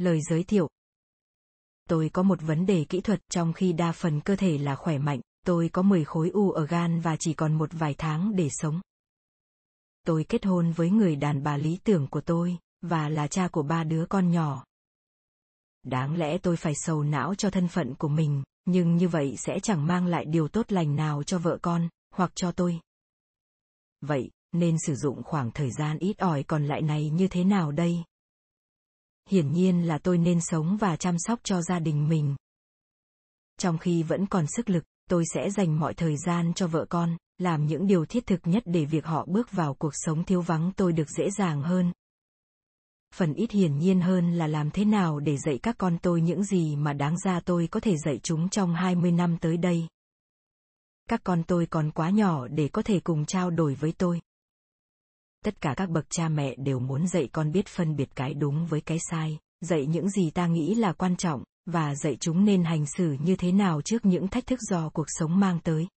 [0.00, 0.68] Lời giới thiệu
[1.88, 4.98] Tôi có một vấn đề kỹ thuật trong khi đa phần cơ thể là khỏe
[4.98, 8.48] mạnh, tôi có 10 khối u ở gan và chỉ còn một vài tháng để
[8.50, 8.80] sống.
[10.06, 13.62] Tôi kết hôn với người đàn bà lý tưởng của tôi, và là cha của
[13.62, 14.64] ba đứa con nhỏ.
[15.82, 19.60] Đáng lẽ tôi phải sầu não cho thân phận của mình, nhưng như vậy sẽ
[19.62, 22.80] chẳng mang lại điều tốt lành nào cho vợ con, hoặc cho tôi.
[24.00, 27.72] Vậy, nên sử dụng khoảng thời gian ít ỏi còn lại này như thế nào
[27.72, 28.04] đây?
[29.30, 32.36] Hiển nhiên là tôi nên sống và chăm sóc cho gia đình mình.
[33.58, 37.16] Trong khi vẫn còn sức lực, tôi sẽ dành mọi thời gian cho vợ con,
[37.38, 40.72] làm những điều thiết thực nhất để việc họ bước vào cuộc sống thiếu vắng
[40.76, 41.92] tôi được dễ dàng hơn.
[43.14, 46.44] Phần ít hiển nhiên hơn là làm thế nào để dạy các con tôi những
[46.44, 49.88] gì mà đáng ra tôi có thể dạy chúng trong 20 năm tới đây.
[51.08, 54.20] Các con tôi còn quá nhỏ để có thể cùng trao đổi với tôi.
[55.44, 58.66] Tất cả các bậc cha mẹ đều muốn dạy con biết phân biệt cái đúng
[58.66, 62.64] với cái sai, dạy những gì ta nghĩ là quan trọng, và dạy chúng nên
[62.64, 65.88] hành xử như thế nào trước những thách thức do cuộc sống mang tới.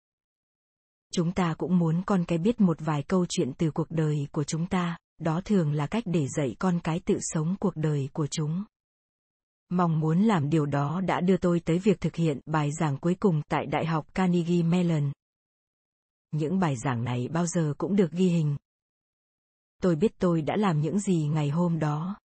[1.12, 4.44] Chúng ta cũng muốn con cái biết một vài câu chuyện từ cuộc đời của
[4.44, 8.26] chúng ta đó thường là cách để dạy con cái tự sống cuộc đời của
[8.26, 8.64] chúng.
[9.68, 13.16] Mong muốn làm điều đó đã đưa tôi tới việc thực hiện bài giảng cuối
[13.20, 15.12] cùng tại đại học carnegie mellon.
[16.30, 18.56] Những bài giảng này bao giờ cũng được ghi hình
[19.82, 22.16] tôi biết tôi đã làm những gì ngày hôm đó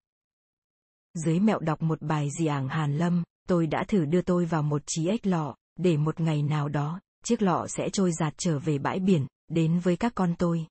[1.14, 4.82] dưới mẹo đọc một bài giảng hàn lâm tôi đã thử đưa tôi vào một
[4.86, 8.78] trí ếch lọ để một ngày nào đó chiếc lọ sẽ trôi giạt trở về
[8.78, 10.66] bãi biển, đến với các con tôi.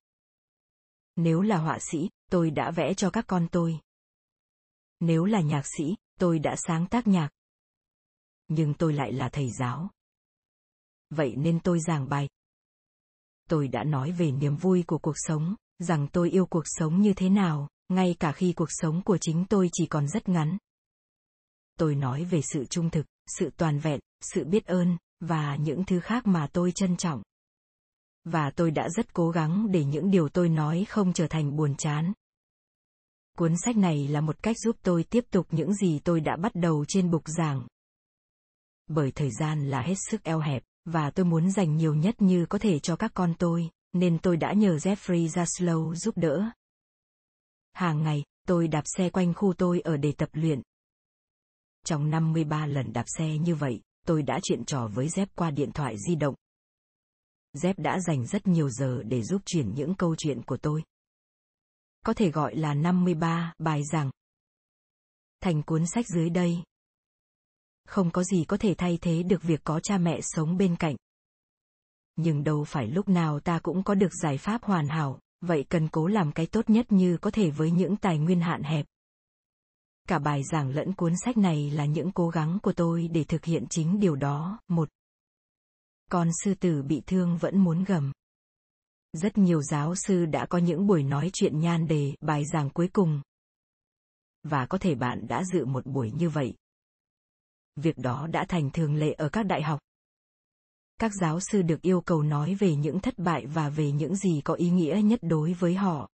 [1.16, 3.80] Nếu là họa sĩ, tôi đã vẽ cho các con tôi.
[5.00, 7.30] Nếu là nhạc sĩ, tôi đã sáng tác nhạc.
[8.48, 9.90] Nhưng tôi lại là thầy giáo.
[11.10, 12.30] Vậy nên tôi giảng bài.
[13.50, 17.14] Tôi đã nói về niềm vui của cuộc sống, rằng tôi yêu cuộc sống như
[17.14, 20.58] thế nào, ngay cả khi cuộc sống của chính tôi chỉ còn rất ngắn.
[21.80, 23.06] Tôi nói về sự trung thực,
[23.38, 27.23] sự toàn vẹn, sự biết ơn, và những thứ khác mà tôi trân trọng.
[28.23, 31.76] Và tôi đã rất cố gắng để những điều tôi nói không trở thành buồn
[31.76, 32.14] chán.
[33.37, 36.52] Cuốn sách này là một cách giúp tôi tiếp tục những gì tôi đã bắt
[36.55, 37.67] đầu trên bục giảng.
[38.87, 42.45] Bởi thời gian là hết sức eo hẹp và tôi muốn dành nhiều nhất như
[42.45, 43.70] có thể cho các con tôi
[44.00, 46.50] nên tôi đã nhờ Jeffrey Zaslow giúp đỡ.
[47.74, 50.62] Hàng ngày, tôi đạp xe quanh khu tôi ở để tập luyện.
[51.86, 55.72] Trong 53 lần đạp xe như vậy, tôi đã chuyện trò với Jeff qua điện
[55.72, 56.36] thoại di động.
[57.54, 60.84] Jeff đã dành rất nhiều giờ để giúp chuyển những câu chuyện của tôi.
[62.06, 64.12] Có thể gọi là 53 bài giảng.
[65.42, 66.64] Thành cuốn sách dưới đây.
[67.88, 70.96] Không có gì có thể thay thế được việc có cha mẹ sống bên cạnh.
[72.17, 75.88] Nhưng đâu phải lúc nào ta cũng có được giải pháp hoàn hảo, vậy cần
[75.88, 78.86] cố làm cái tốt nhất như có thể với những tài nguyên hạn hẹp.
[80.08, 83.45] Cả bài giảng lẫn cuốn sách này là những cố gắng của tôi để thực
[83.45, 84.60] hiện chính điều đó.
[84.67, 84.89] Một
[86.11, 88.11] con sư tử bị thương vẫn muốn gầm.
[89.14, 92.89] Rất nhiều giáo sư đã có những buổi nói chuyện nhan đề bài giảng cuối
[92.94, 93.22] cùng.
[94.44, 96.54] Và có thể bạn đã dự một buổi như vậy.
[97.76, 99.80] Việc đó đã thành thường lệ ở các đại học
[101.00, 104.42] các giáo sư được yêu cầu nói về những thất bại và về những gì
[104.44, 106.10] có ý nghĩa nhất đối với họ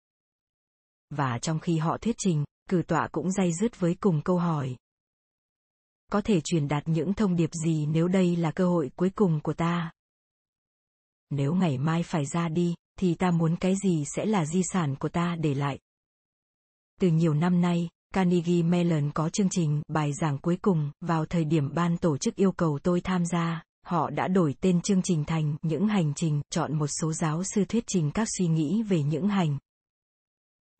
[1.16, 4.76] và trong khi họ thuyết trình cử tọa cũng day dứt với cùng câu hỏi.
[6.12, 9.41] Có thể truyền đạt những thông điệp gì nếu đây là cơ hội cuối cùng
[9.41, 9.91] của ta?
[11.31, 14.97] Nếu ngày mai phải ra đi, thì ta muốn cái gì sẽ là di sản
[14.97, 15.78] của ta để lại?
[17.00, 21.44] Từ nhiều năm nay, Carnegie Mellon có chương trình bài giảng cuối cùng vào thời
[21.44, 23.62] điểm ban tổ chức yêu cầu tôi tham gia.
[23.82, 27.65] Họ đã đổi tên chương trình thành những hành trình, chọn một số giáo sư
[27.65, 29.59] thuyết trình các suy nghĩ về những hành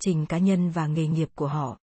[0.01, 1.79] trình cá nhân và nghề nghiệp của họ.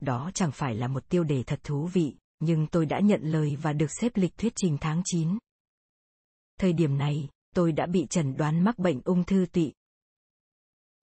[0.00, 3.56] Đó chẳng phải là một tiêu đề thật thú vị, nhưng tôi đã nhận lời
[3.62, 5.38] và được xếp lịch thuyết trình tháng 9.
[6.60, 9.72] Thời điểm này, tôi đã bị chẩn đoán mắc bệnh ung thư tụy.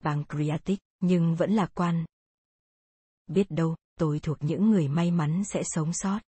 [0.02, 2.04] Pancreatic, nhưng vẫn lạc quan.
[3.26, 6.20] Biết đâu, tôi thuộc những người may mắn sẽ sống sót.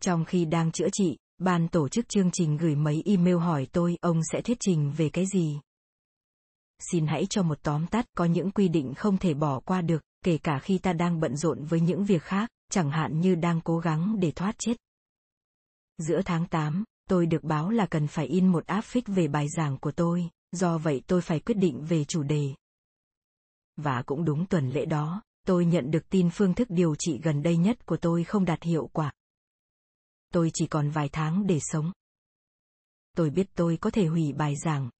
[0.00, 3.98] Trong khi đang chữa trị, ban tổ chức chương trình gửi mấy email hỏi tôi
[4.00, 5.60] ông sẽ thuyết trình về cái gì
[6.78, 10.02] xin hãy cho một tóm tắt có những quy định không thể bỏ qua được,
[10.24, 13.60] kể cả khi ta đang bận rộn với những việc khác, chẳng hạn như đang
[13.60, 14.74] cố gắng để thoát chết.
[15.98, 19.46] Giữa tháng 8, tôi được báo là cần phải in một áp phích về bài
[19.56, 22.54] giảng của tôi, do vậy tôi phải quyết định về chủ đề.
[23.76, 27.42] Và cũng đúng tuần lễ đó, tôi nhận được tin phương thức điều trị gần
[27.42, 29.12] đây nhất của tôi không đạt hiệu quả.
[30.32, 31.92] Tôi chỉ còn vài tháng để sống.
[33.16, 34.90] Tôi biết tôi có thể hủy bài giảng,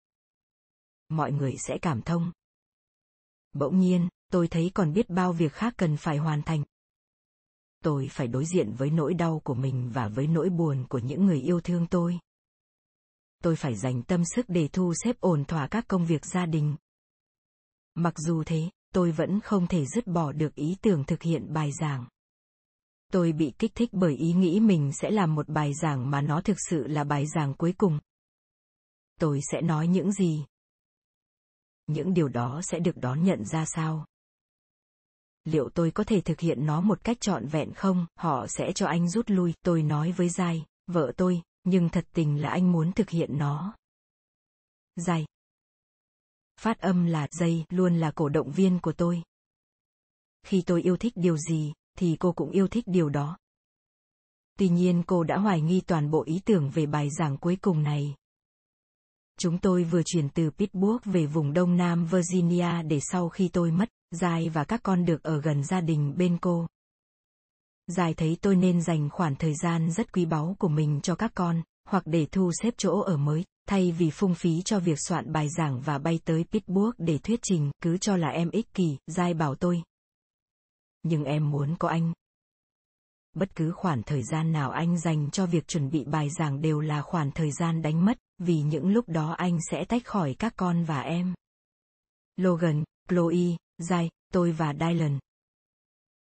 [1.08, 2.32] mọi người sẽ cảm thông.
[3.52, 6.64] Bỗng nhiên, tôi thấy còn biết bao việc khác cần phải hoàn thành.
[7.84, 11.26] Tôi phải đối diện với nỗi đau của mình và với nỗi buồn của những
[11.26, 12.18] người yêu thương tôi.
[13.42, 16.76] Tôi phải dành tâm sức để thu xếp ổn thỏa các công việc gia đình.
[17.94, 21.70] Mặc dù thế, tôi vẫn không thể dứt bỏ được ý tưởng thực hiện bài
[21.80, 22.06] giảng.
[23.12, 26.40] Tôi bị kích thích bởi ý nghĩ mình sẽ làm một bài giảng mà nó
[26.40, 27.98] thực sự là bài giảng cuối cùng.
[29.20, 30.44] Tôi sẽ nói những gì?
[31.86, 34.06] Những điều đó sẽ được đón nhận ra sao?
[35.44, 38.06] Liệu tôi có thể thực hiện nó một cách trọn vẹn không?
[38.16, 42.42] Họ sẽ cho anh rút lui, tôi nói với Giai, vợ tôi, nhưng thật tình
[42.42, 43.76] là anh muốn thực hiện nó.
[44.96, 45.26] Giai.
[46.60, 49.22] Phát âm là dây luôn là cổ động viên của tôi.
[50.42, 53.38] Khi tôi yêu thích điều gì, thì cô cũng yêu thích điều đó.
[54.58, 57.82] Tuy nhiên cô đã hoài nghi toàn bộ ý tưởng về bài giảng cuối cùng
[57.82, 58.14] này.
[59.38, 63.70] Chúng tôi vừa chuyển từ Pittsburgh về vùng đông nam Virginia để sau khi tôi
[63.70, 66.66] mất, Giai và các con được ở gần gia đình bên cô.
[67.86, 71.32] Giai thấy tôi nên dành khoản thời gian rất quý báu của mình cho các
[71.34, 75.32] con, hoặc để thu xếp chỗ ở mới, thay vì phung phí cho việc soạn
[75.32, 78.96] bài giảng và bay tới Pittsburgh để thuyết trình, cứ cho là em ích kỷ,
[79.06, 79.82] Giai bảo tôi.
[81.02, 82.12] Nhưng em muốn có anh.
[83.34, 86.80] Bất cứ khoảng thời gian nào anh dành cho việc chuẩn bị bài giảng đều
[86.80, 90.54] là khoảng thời gian đánh mất, vì những lúc đó anh sẽ tách khỏi các
[90.56, 91.34] con và em.
[92.36, 95.18] Logan, Chloe, jai tôi và Dylan.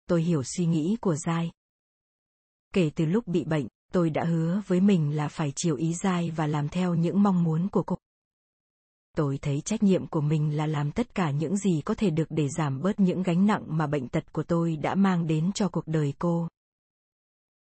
[0.07, 1.51] Tôi hiểu suy nghĩ của jai
[2.75, 6.31] Kể từ lúc bị bệnh, tôi đã hứa với mình là phải chiều ý Giai
[6.31, 7.97] và làm theo những mong muốn của cô.
[9.17, 12.27] Tôi thấy trách nhiệm của mình là làm tất cả những gì có thể được
[12.31, 15.69] để giảm bớt những gánh nặng mà bệnh tật của tôi đã mang đến cho
[15.69, 16.49] cuộc đời cô.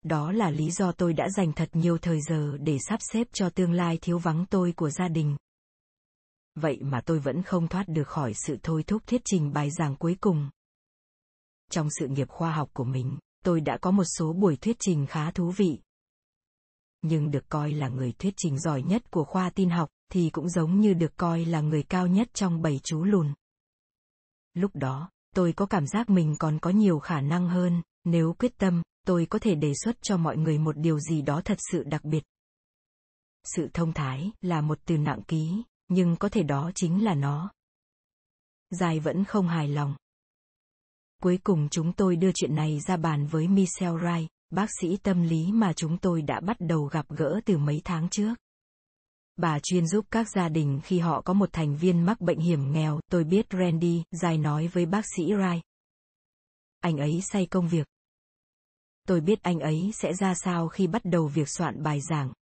[0.04, 3.50] Đó là lý do tôi đã dành thật nhiều thời giờ để sắp xếp cho
[3.50, 5.38] tương lai thiếu vắng tôi của gia đình.
[6.56, 9.96] Vậy mà tôi vẫn không thoát được khỏi sự thôi thúc thuyết trình bài giảng
[9.96, 10.50] cuối cùng.
[11.72, 15.06] Trong sự nghiệp khoa học của mình, tôi đã có một số buổi thuyết trình
[15.06, 15.80] khá thú vị.
[17.02, 20.50] Nhưng được coi là người thuyết trình giỏi nhất của khoa tin học, thì cũng
[20.50, 23.34] giống như được coi là người cao nhất trong bảy chú lùn.
[24.54, 28.58] Lúc đó, tôi có cảm giác mình còn có nhiều khả năng hơn, nếu quyết
[28.58, 31.84] tâm, tôi có thể đề xuất cho mọi người một điều gì đó thật sự
[31.84, 32.24] đặc biệt.
[33.56, 37.52] Sự thông thái là một từ nặng ký, nhưng có thể đó chính là nó.
[38.70, 39.96] Dài vẫn không hài lòng.
[41.22, 45.22] Cuối cùng chúng tôi đưa chuyện này ra bàn với Michelle Wright, bác sĩ tâm
[45.24, 48.36] lý mà chúng tôi đã bắt đầu gặp gỡ từ mấy tháng trước.
[49.36, 52.72] Bà chuyên giúp các gia đình khi họ có một thành viên mắc bệnh hiểm
[52.72, 55.62] nghèo, tôi biết Randy, dài nói với bác sĩ rai
[56.80, 57.88] Anh ấy say công việc.
[59.08, 62.34] Tôi biết anh ấy sẽ ra sao khi bắt đầu việc soạn bài giảng.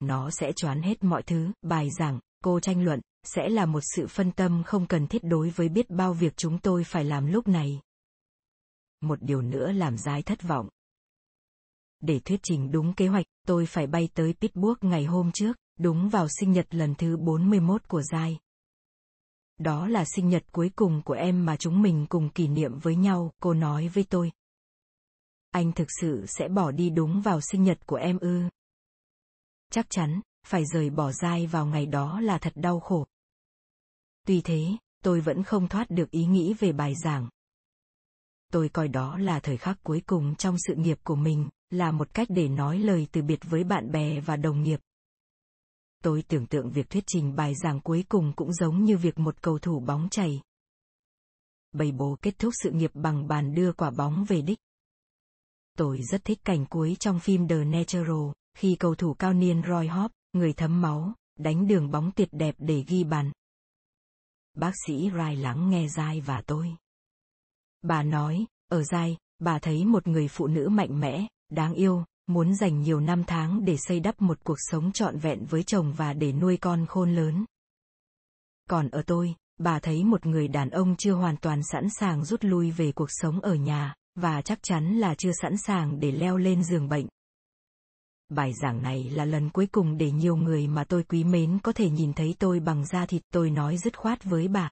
[0.00, 4.06] Nó sẽ choán hết mọi thứ, bài giảng, cô tranh luận, sẽ là một sự
[4.06, 7.48] phân tâm không cần thiết đối với biết bao việc chúng tôi phải làm lúc
[7.48, 7.80] này.
[9.00, 10.68] Một điều nữa làm Giai thất vọng.
[12.00, 16.08] Để thuyết trình đúng kế hoạch, tôi phải bay tới Pittsburgh ngày hôm trước, đúng
[16.08, 18.38] vào sinh nhật lần thứ 41 của Giai.
[19.58, 22.96] Đó là sinh nhật cuối cùng của em mà chúng mình cùng kỷ niệm với
[22.96, 24.32] nhau, cô nói với tôi.
[25.50, 28.42] Anh thực sự sẽ bỏ đi đúng vào sinh nhật của em ư?
[29.70, 33.06] Chắc chắn, phải rời bỏ Giai vào ngày đó là thật đau khổ.
[34.26, 34.66] Tuy thế,
[35.02, 37.28] tôi vẫn không thoát được ý nghĩ về bài giảng.
[38.52, 42.14] Tôi coi đó là thời khắc cuối cùng trong sự nghiệp của mình, là một
[42.14, 44.80] cách để nói lời từ biệt với bạn bè và đồng nghiệp.
[46.02, 49.42] Tôi tưởng tượng việc thuyết trình bài giảng cuối cùng cũng giống như việc một
[49.42, 50.40] cầu thủ bóng chày.
[51.72, 54.58] Bầy bố kết thúc sự nghiệp bằng bàn đưa quả bóng về đích.
[55.78, 59.86] Tôi rất thích cảnh cuối trong phim The Natural, khi cầu thủ cao niên Roy
[59.86, 63.32] Hope, người thấm máu, đánh đường bóng tuyệt đẹp để ghi bàn.
[64.54, 66.76] Bác sĩ Rai lắng nghe Giai và tôi.
[67.82, 72.54] Bà nói, ở Giai, bà thấy một người phụ nữ mạnh mẽ, đáng yêu, muốn
[72.54, 76.12] dành nhiều năm tháng để xây đắp một cuộc sống trọn vẹn với chồng và
[76.12, 77.44] để nuôi con khôn lớn.
[78.70, 82.44] Còn ở tôi, bà thấy một người đàn ông chưa hoàn toàn sẵn sàng rút
[82.44, 86.36] lui về cuộc sống ở nhà, và chắc chắn là chưa sẵn sàng để leo
[86.36, 87.06] lên giường bệnh.
[88.28, 91.72] Bài giảng này là lần cuối cùng để nhiều người mà tôi quý mến có
[91.72, 94.70] thể nhìn thấy tôi bằng da thịt tôi nói dứt khoát với bà.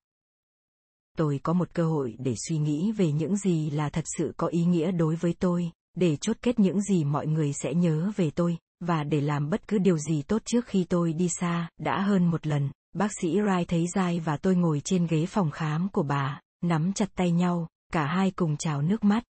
[1.16, 4.46] Tôi có một cơ hội để suy nghĩ về những gì là thật sự có
[4.46, 8.30] ý nghĩa đối với tôi, để chốt kết những gì mọi người sẽ nhớ về
[8.30, 12.00] tôi, và để làm bất cứ điều gì tốt trước khi tôi đi xa, đã
[12.00, 15.88] hơn một lần, bác sĩ Rai thấy dai và tôi ngồi trên ghế phòng khám
[15.88, 19.24] của bà, nắm chặt tay nhau, cả hai cùng trào nước mắt.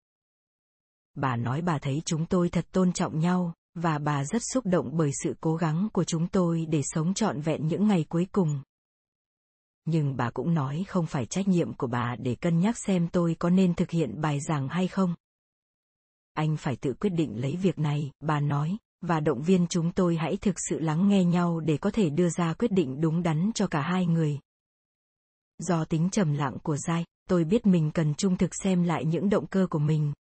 [1.14, 4.90] Bà nói bà thấy chúng tôi thật tôn trọng nhau, và bà rất xúc động
[4.92, 8.62] bởi sự cố gắng của chúng tôi để sống trọn vẹn những ngày cuối cùng.
[9.84, 13.36] Nhưng bà cũng nói không phải trách nhiệm của bà để cân nhắc xem tôi
[13.38, 15.14] có nên thực hiện bài giảng hay không.
[16.34, 20.16] Anh phải tự quyết định lấy việc này, bà nói, và động viên chúng tôi
[20.16, 23.50] hãy thực sự lắng nghe nhau để có thể đưa ra quyết định đúng đắn
[23.54, 24.38] cho cả hai người.
[25.58, 29.28] Do tính trầm lặng của Giai, tôi biết mình cần trung thực xem lại những
[29.28, 30.12] động cơ của mình.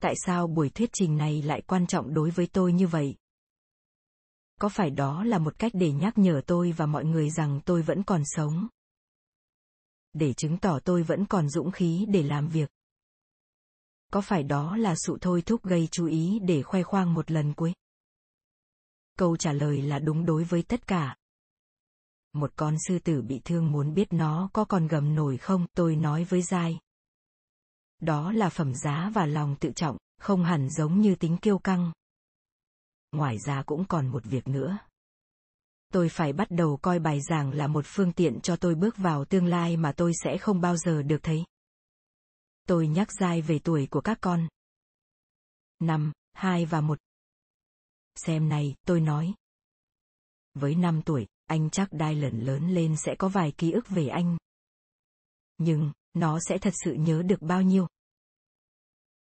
[0.00, 3.14] Tại sao buổi thuyết trình này lại quan trọng đối với tôi như vậy?
[4.60, 7.82] Có phải đó là một cách để nhắc nhở tôi và mọi người rằng tôi
[7.82, 8.68] vẫn còn sống?
[10.12, 12.70] Để chứng tỏ tôi vẫn còn dũng khí để làm việc.
[14.12, 17.54] Có phải đó là sự thôi thúc gây chú ý để khoe khoang một lần
[17.54, 17.72] cuối?
[19.18, 21.16] Câu trả lời là đúng đối với tất cả.
[22.32, 25.96] Một con sư tử bị thương muốn biết nó có còn gầm nổi không, tôi
[25.96, 26.78] nói với Giai.
[28.00, 31.92] Đó là phẩm giá và lòng tự trọng, không hẳn giống như tính kiêu căng.
[33.12, 34.78] Ngoài ra cũng còn một việc nữa.
[35.92, 39.24] Tôi phải bắt đầu coi bài giảng là một phương tiện cho tôi bước vào
[39.24, 41.44] tương lai mà tôi sẽ không bao giờ được thấy.
[42.66, 44.48] Tôi nhắc dai về tuổi của các con.
[45.78, 46.98] Năm, hai và một.
[48.14, 49.34] Xem này, tôi nói.
[50.54, 54.08] Với năm tuổi, anh chắc đai lần lớn lên sẽ có vài ký ức về
[54.08, 54.36] anh.
[55.58, 57.86] Nhưng, nó sẽ thật sự nhớ được bao nhiêu?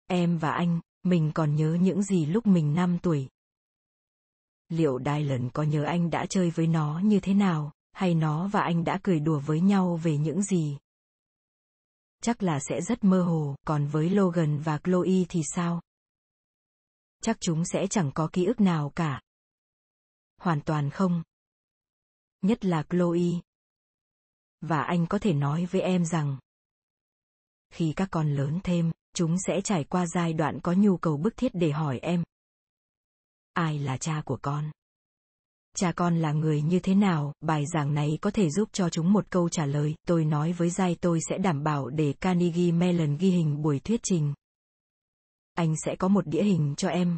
[0.07, 3.27] Em và anh, mình còn nhớ những gì lúc mình 5 tuổi.
[4.69, 8.48] Liệu đai lần có nhớ anh đã chơi với nó như thế nào, hay nó
[8.48, 10.77] và anh đã cười đùa với nhau về những gì?
[12.21, 15.81] Chắc là sẽ rất mơ hồ, còn với Logan và Chloe thì sao?
[17.21, 19.21] Chắc chúng sẽ chẳng có ký ức nào cả.
[20.37, 21.23] Hoàn toàn không.
[22.41, 23.41] Nhất là Chloe.
[24.61, 26.37] Và anh có thể nói với em rằng,
[27.69, 31.37] khi các con lớn thêm, chúng sẽ trải qua giai đoạn có nhu cầu bức
[31.37, 32.23] thiết để hỏi em
[33.53, 34.71] ai là cha của con
[35.75, 39.13] cha con là người như thế nào bài giảng này có thể giúp cho chúng
[39.13, 43.17] một câu trả lời tôi nói với giai tôi sẽ đảm bảo để carnegie mellon
[43.17, 44.33] ghi hình buổi thuyết trình.
[45.53, 47.17] Anh sẽ có một đĩa hình cho em.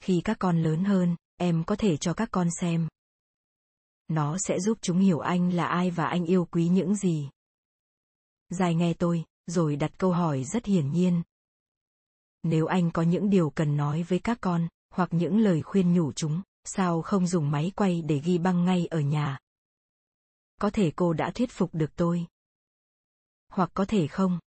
[0.00, 2.88] Khi các con lớn hơn em có thể cho các con xem.
[4.08, 7.30] Nó sẽ giúp chúng hiểu anh là ai và anh yêu quý những gì.
[8.50, 11.22] Giai nghe tôi rồi đặt câu hỏi rất hiển nhiên.
[12.42, 16.12] Nếu anh có những điều cần nói với các con, hoặc những lời khuyên nhủ
[16.12, 19.38] chúng, sao không dùng máy quay để ghi băng ngay ở nhà?
[20.60, 22.26] Có thể cô đã thuyết phục được tôi.
[23.48, 24.38] Hoặc có thể không.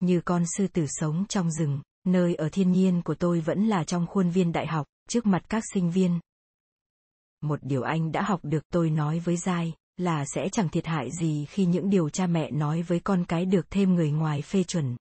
[0.00, 3.84] Như con sư tử sống trong rừng, nơi ở thiên nhiên của tôi vẫn là
[3.84, 6.20] trong khuôn viên đại học, trước mặt các sinh viên.
[7.40, 11.10] Một điều anh đã học được tôi nói với Giai, là sẽ chẳng thiệt hại
[11.10, 14.64] gì khi những điều cha mẹ nói với con cái được thêm người ngoài phê
[14.64, 14.96] chuẩn.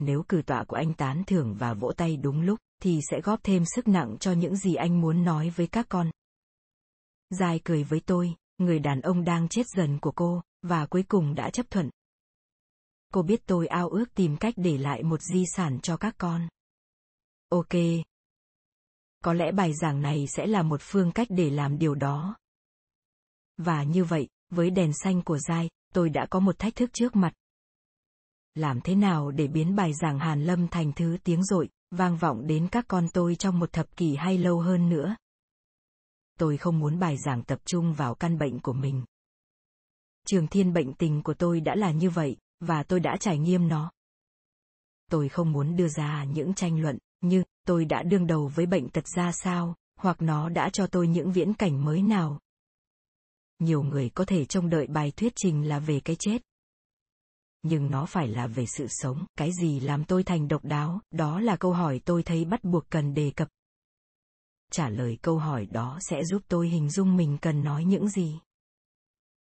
[0.00, 3.40] Nếu cử tọa của anh tán thưởng và vỗ tay đúng lúc, thì sẽ góp
[3.42, 6.10] thêm sức nặng cho những gì anh muốn nói với các con.
[7.30, 11.34] Dài cười với tôi, người đàn ông đang chết dần của cô, và cuối cùng
[11.34, 11.90] đã chấp thuận.
[13.12, 16.48] Cô biết tôi ao ước tìm cách để lại một di sản cho các con.
[17.48, 17.74] Ok.
[19.24, 22.36] Có lẽ bài giảng này sẽ là một phương cách để làm điều đó.
[23.56, 27.16] Và như vậy, với đèn xanh của Giai, tôi đã có một thách thức trước
[27.16, 27.32] mặt.
[28.54, 32.46] Làm thế nào để biến bài giảng Hàn Lâm thành thứ tiếng rội, vang vọng
[32.46, 35.16] đến các con tôi trong một thập kỷ hay lâu hơn nữa?
[36.38, 39.04] Tôi không muốn bài giảng tập trung vào căn bệnh của mình.
[40.26, 43.68] Trường thiên bệnh tình của tôi đã là như vậy, và tôi đã trải nghiệm
[43.68, 43.92] nó.
[45.10, 48.88] Tôi không muốn đưa ra những tranh luận, như, tôi đã đương đầu với bệnh
[48.88, 52.40] tật ra sao, hoặc nó đã cho tôi những viễn cảnh mới nào,
[53.60, 56.42] nhiều người có thể trông đợi bài thuyết trình là về cái chết
[57.62, 59.26] nhưng nó phải là về sự sống.
[59.36, 61.00] Cái gì làm tôi thành độc đáo?
[61.10, 63.48] Đó là câu hỏi tôi thấy bắt buộc cần đề cập.
[64.72, 68.40] Trả lời câu hỏi đó sẽ giúp tôi hình dung mình cần nói những gì.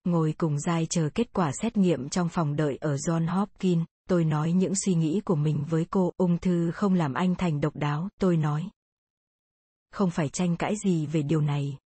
[0.04, 4.24] Ngồi cùng giai chờ kết quả xét nghiệm trong phòng đợi ở john hopkins, tôi
[4.24, 6.12] nói những suy nghĩ của mình với cô.
[6.16, 8.68] Ung thư không làm anh thành độc đáo, tôi nói.
[9.90, 11.78] Không phải tranh cãi gì về điều này.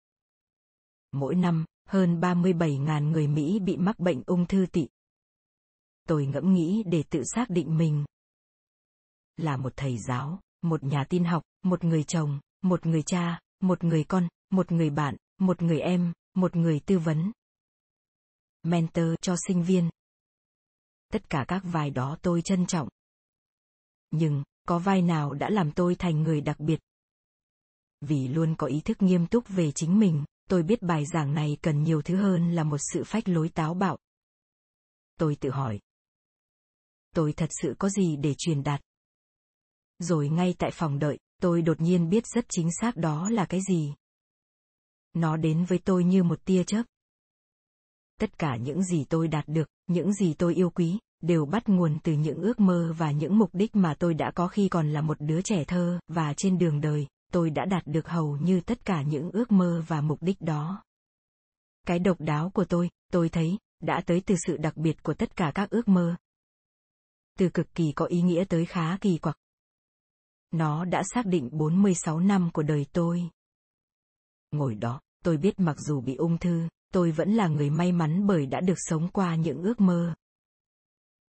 [1.13, 4.87] Mỗi năm, hơn 37.000 người Mỹ bị mắc bệnh ung thư tị.
[6.09, 8.05] Tôi ngẫm nghĩ để tự xác định mình.
[9.37, 13.85] Là một thầy giáo, một nhà tin học, một người chồng, một người cha, một
[13.85, 17.33] người con, một người bạn, một người em, một người tư vấn.
[18.63, 19.91] Mentor cho sinh viên.
[21.13, 22.89] Tất cả các vai đó tôi trân trọng.
[24.11, 26.81] Nhưng, có vai nào đã làm tôi thành người đặc biệt?
[28.01, 31.57] Vì luôn có ý thức nghiêm túc về chính mình tôi biết bài giảng này
[31.63, 33.99] cần nhiều thứ hơn là một sự phách lối táo bạo.
[35.19, 35.81] Tôi tự hỏi.
[37.15, 38.81] Tôi thật sự có gì để truyền đạt?
[39.99, 43.61] Rồi ngay tại phòng đợi, tôi đột nhiên biết rất chính xác đó là cái
[43.69, 43.95] gì.
[45.15, 46.83] Nó đến với tôi như một tia chớp.
[48.21, 51.99] Tất cả những gì tôi đạt được, những gì tôi yêu quý, đều bắt nguồn
[52.03, 55.01] từ những ước mơ và những mục đích mà tôi đã có khi còn là
[55.01, 58.85] một đứa trẻ thơ, và trên đường đời, tôi đã đạt được hầu như tất
[58.85, 60.85] cả những ước mơ và mục đích đó.
[61.87, 65.37] Cái độc đáo của tôi, tôi thấy, đã tới từ sự đặc biệt của tất
[65.37, 66.17] cả các ước mơ.
[67.39, 69.37] Từ cực kỳ có ý nghĩa tới khá kỳ quặc.
[70.51, 73.31] Nó đã xác định 46 năm của đời tôi.
[74.51, 78.27] Ngồi đó, tôi biết mặc dù bị ung thư, tôi vẫn là người may mắn
[78.27, 80.15] bởi đã được sống qua những ước mơ.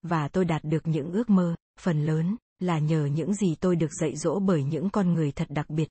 [0.02, 3.90] Và tôi đạt được những ước mơ, phần lớn, là nhờ những gì tôi được
[4.00, 5.88] dạy dỗ bởi những con người thật đặc biệt.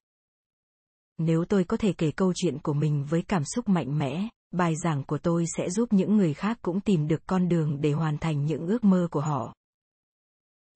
[1.18, 4.74] Nếu tôi có thể kể câu chuyện của mình với cảm xúc mạnh mẽ, bài
[4.84, 8.18] giảng của tôi sẽ giúp những người khác cũng tìm được con đường để hoàn
[8.18, 9.54] thành những ước mơ của họ.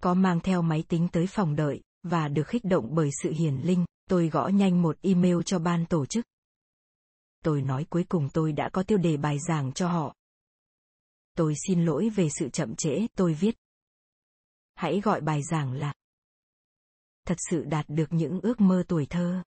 [0.03, 3.55] Có mang theo máy tính tới phòng đợi, và được khích động bởi sự hiển
[3.63, 6.25] linh, tôi gõ nhanh một email cho ban tổ chức.
[7.43, 10.15] Tôi nói cuối cùng tôi đã có tiêu đề bài giảng cho họ.
[11.38, 13.55] Tôi xin lỗi về sự chậm trễ, tôi viết.
[14.75, 15.93] Hãy gọi bài giảng là
[17.25, 19.43] Thật sự đạt được những ước mơ tuổi thơ.